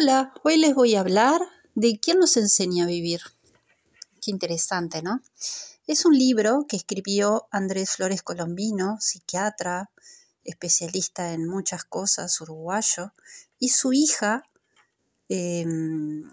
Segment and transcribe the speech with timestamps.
[0.00, 1.40] Hola, hoy les voy a hablar
[1.74, 3.20] de quién nos enseña a vivir.
[4.22, 5.20] Qué interesante, ¿no?
[5.88, 9.90] Es un libro que escribió Andrés Flores Colombino, psiquiatra,
[10.44, 13.12] especialista en muchas cosas, uruguayo,
[13.58, 14.44] y su hija,
[15.28, 16.30] em,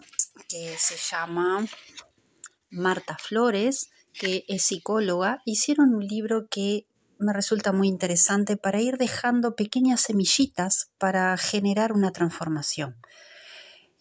[0.47, 1.65] que se llama
[2.69, 6.87] Marta Flores, que es psicóloga, hicieron un libro que
[7.17, 12.95] me resulta muy interesante para ir dejando pequeñas semillitas para generar una transformación.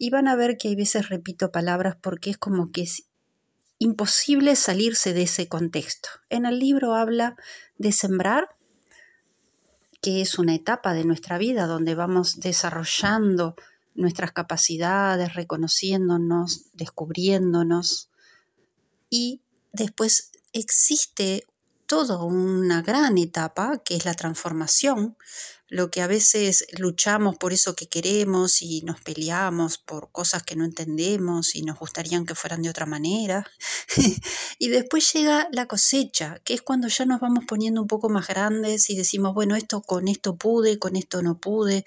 [0.05, 3.04] Y van a ver que hay veces repito palabras porque es como que es
[3.79, 6.11] imposible salirse de ese contexto.
[6.29, 7.36] En el libro habla
[7.79, 8.54] de sembrar,
[10.03, 13.57] que es una etapa de nuestra vida donde vamos desarrollando
[13.95, 18.11] nuestras capacidades, reconociéndonos, descubriéndonos.
[19.09, 19.40] Y
[19.73, 21.46] después existe
[21.86, 25.16] toda una gran etapa que es la transformación,
[25.68, 30.56] lo que a veces luchamos por eso que queremos y nos peleamos por cosas que
[30.56, 33.44] no entendemos y nos gustarían que fueran de otra manera.
[34.59, 38.28] y después llega la cosecha, que es cuando ya nos vamos poniendo un poco más
[38.28, 41.84] grandes y decimos, bueno, esto con esto pude, con esto no pude.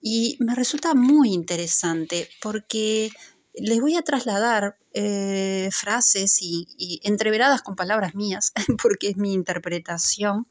[0.00, 3.10] Y me resulta muy interesante porque
[3.54, 10.46] les voy a trasladar eh, frases y, entreveradas con palabras mías, porque es mi interpretación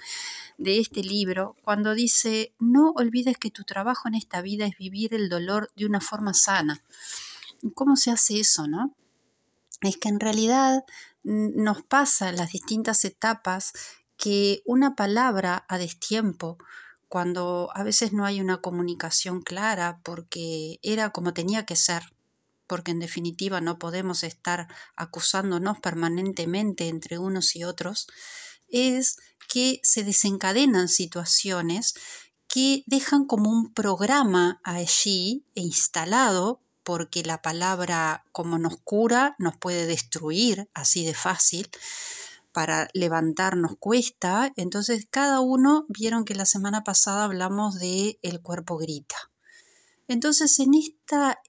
[0.57, 5.13] de este libro, cuando dice, no olvides que tu trabajo en esta vida es vivir
[5.13, 6.83] el dolor de una forma sana.
[7.73, 8.95] ¿Cómo se hace eso, no?
[9.81, 10.83] Es que en realidad
[11.23, 13.73] nos pasa en las distintas etapas
[14.17, 16.57] que una palabra a destiempo,
[17.07, 22.03] cuando a veces no hay una comunicación clara porque era como tenía que ser,
[22.71, 28.07] porque en definitiva no podemos estar acusándonos permanentemente entre unos y otros,
[28.69, 29.17] es
[29.49, 31.95] que se desencadenan situaciones
[32.47, 39.85] que dejan como un programa allí instalado porque la palabra como nos cura nos puede
[39.85, 41.69] destruir así de fácil
[42.53, 44.53] para levantarnos cuesta.
[44.55, 49.17] Entonces cada uno vieron que la semana pasada hablamos de el cuerpo grita.
[50.07, 51.41] Entonces en esta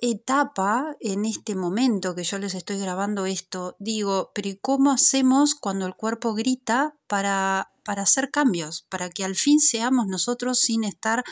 [0.00, 5.54] etapa, en este momento que yo les estoy grabando esto, digo, pero ¿y cómo hacemos
[5.54, 10.84] cuando el cuerpo grita para, para hacer cambios, para que al fin seamos nosotros sin
[10.84, 11.24] estar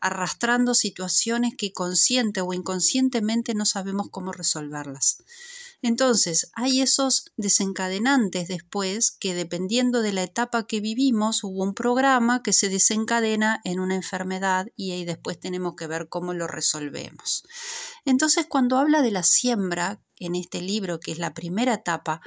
[0.00, 5.18] arrastrando situaciones que consciente o inconscientemente no sabemos cómo resolverlas?
[5.86, 12.42] Entonces, hay esos desencadenantes después que dependiendo de la etapa que vivimos, hubo un programa
[12.42, 17.44] que se desencadena en una enfermedad y ahí después tenemos que ver cómo lo resolvemos.
[18.06, 22.22] Entonces, cuando habla de la siembra en este libro, que es la primera etapa,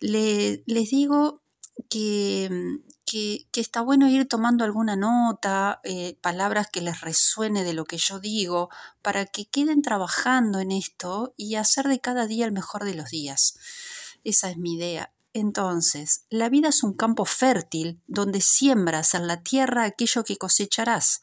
[0.00, 1.42] les digo
[1.90, 2.48] que,
[3.10, 7.98] que, está bueno ir tomando alguna nota, eh, palabras que les resuene de lo que
[7.98, 8.68] yo digo,
[9.02, 13.10] para que queden trabajando en esto y hacer de cada día el mejor de los
[13.10, 13.58] días.
[14.24, 15.12] Esa es mi idea.
[15.32, 21.22] Entonces, la vida es un campo fértil donde siembras en la tierra aquello que cosecharás.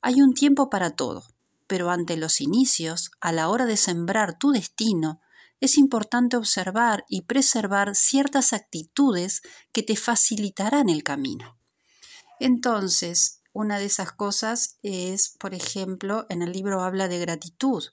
[0.00, 1.24] Hay un tiempo para todo,
[1.66, 5.20] pero ante los inicios, a la hora de sembrar tu destino,
[5.60, 9.42] es importante observar y preservar ciertas actitudes
[9.72, 11.58] que te facilitarán el camino.
[12.40, 17.84] Entonces, una de esas cosas es, por ejemplo, en el libro habla de gratitud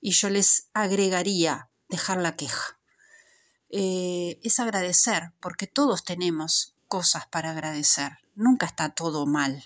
[0.00, 2.78] y yo les agregaría dejar la queja.
[3.70, 9.64] Eh, es agradecer, porque todos tenemos cosas para agradecer, nunca está todo mal.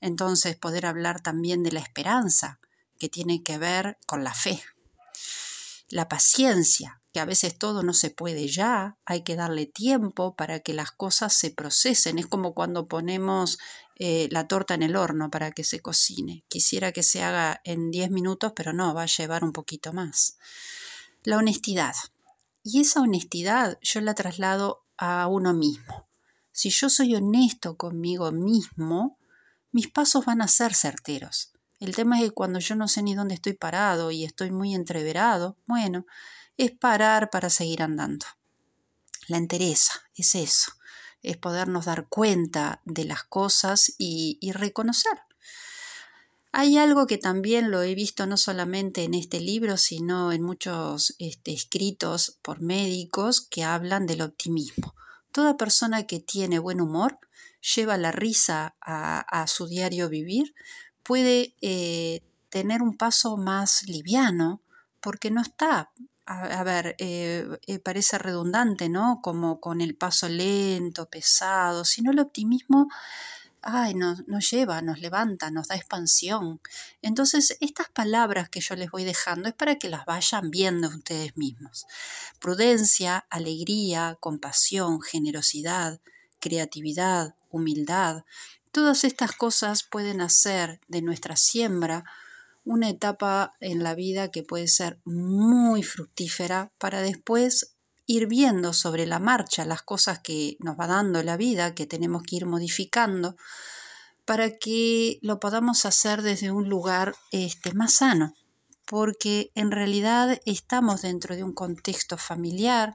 [0.00, 2.60] Entonces, poder hablar también de la esperanza,
[2.98, 4.62] que tiene que ver con la fe
[5.90, 10.60] la paciencia, que a veces todo no se puede ya, hay que darle tiempo para
[10.60, 12.18] que las cosas se procesen.
[12.18, 13.58] Es como cuando ponemos
[13.96, 16.44] eh, la torta en el horno para que se cocine.
[16.48, 20.38] Quisiera que se haga en 10 minutos, pero no, va a llevar un poquito más.
[21.24, 21.94] La honestidad.
[22.62, 26.06] Y esa honestidad yo la traslado a uno mismo.
[26.52, 29.18] Si yo soy honesto conmigo mismo,
[29.72, 31.52] mis pasos van a ser certeros.
[31.80, 34.74] El tema es que cuando yo no sé ni dónde estoy parado y estoy muy
[34.74, 36.06] entreverado, bueno,
[36.56, 38.26] es parar para seguir andando.
[39.28, 40.72] La entereza es eso,
[41.22, 45.12] es podernos dar cuenta de las cosas y, reconocer.
[46.50, 51.14] Hay algo que también lo he visto no solamente en este libro, sino en muchos
[51.18, 54.94] este, escritos por médicos que hablan del optimismo.
[55.30, 57.18] Toda persona que tiene buen humor
[57.60, 60.54] lleva la risa a su diario vivir
[61.08, 62.20] puede eh,
[62.50, 64.60] tener un paso más liviano
[65.00, 65.90] porque no está,
[66.26, 69.20] a, ver, eh, eh, parece redundante, ¿no?
[69.22, 72.88] Como con el paso lento, pesado, sino el optimismo
[73.62, 76.60] ay, nos, nos lleva, nos levanta, nos da expansión.
[77.00, 81.38] Entonces, estas palabras que yo les voy dejando es para que las vayan viendo ustedes
[81.38, 81.86] mismos.
[82.38, 86.00] Prudencia, alegría, compasión, generosidad,
[86.38, 88.24] creatividad, humildad.
[88.78, 92.04] Todas estas cosas pueden hacer de nuestra siembra
[92.64, 97.74] una etapa en la vida que puede ser muy fructífera para después
[98.06, 102.22] ir viendo sobre la marcha las cosas que nos va dando la vida, que tenemos
[102.22, 103.34] que ir modificando,
[104.24, 108.34] para que lo podamos hacer desde un lugar este, más sano,
[108.86, 112.94] porque en realidad estamos dentro de un contexto familiar,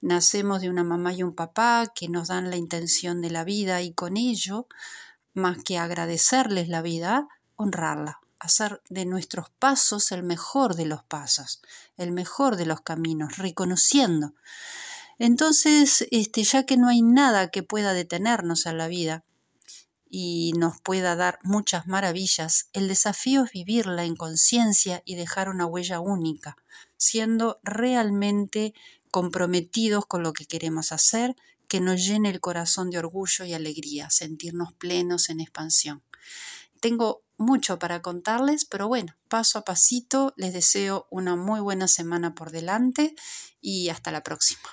[0.00, 3.80] nacemos de una mamá y un papá que nos dan la intención de la vida
[3.80, 4.66] y con ello,
[5.34, 11.60] más que agradecerles la vida, honrarla hacer de nuestros pasos el mejor de los pasos,
[11.96, 14.34] el mejor de los caminos, reconociendo.
[15.18, 19.24] Entonces, este, ya que no hay nada que pueda detenernos en la vida
[20.08, 25.66] y nos pueda dar muchas maravillas, el desafío es vivirla en conciencia y dejar una
[25.66, 26.56] huella única,
[26.96, 28.72] siendo realmente
[29.10, 31.36] comprometidos con lo que queremos hacer,
[31.70, 36.02] que nos llene el corazón de orgullo y alegría, sentirnos plenos en expansión.
[36.80, 42.34] Tengo mucho para contarles, pero bueno, paso a pasito les deseo una muy buena semana
[42.34, 43.14] por delante
[43.60, 44.68] y hasta la próxima.